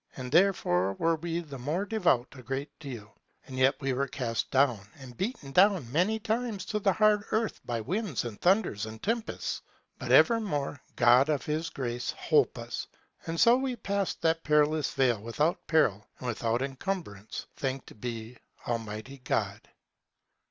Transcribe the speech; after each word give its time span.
And 0.17 0.31
therefore 0.31 0.93
were 0.93 1.15
we 1.17 1.41
the 1.41 1.59
more 1.59 1.85
devout 1.85 2.33
a 2.35 2.41
great 2.41 2.71
deal. 2.79 3.13
And 3.45 3.55
yet 3.55 3.75
we 3.79 3.93
were 3.93 4.07
cast 4.07 4.49
down, 4.49 4.79
and 4.97 5.15
beaten 5.15 5.51
down 5.51 5.91
many 5.91 6.17
times 6.17 6.65
to 6.73 6.79
the 6.79 6.93
hard 6.93 7.23
earth 7.29 7.59
by 7.65 7.81
winds 7.81 8.25
and 8.25 8.41
thunders 8.41 8.87
and 8.87 8.99
tempests. 9.03 9.61
But 9.99 10.11
evermore 10.11 10.81
God 10.95 11.29
of 11.29 11.45
his 11.45 11.69
grace 11.69 12.09
holp 12.09 12.57
us. 12.57 12.87
And 13.27 13.39
so 13.39 13.55
we 13.57 13.75
passed 13.75 14.23
that 14.23 14.43
perilous 14.43 14.91
vale 14.91 15.21
without 15.21 15.67
peril 15.67 16.07
and 16.17 16.25
without 16.27 16.63
encumbrance, 16.63 17.45
thanked 17.55 18.01
be 18.01 18.37
Almighty 18.65 19.19
God. 19.19 19.61